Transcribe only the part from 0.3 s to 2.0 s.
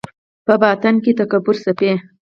په باطن کې تفکر ځپي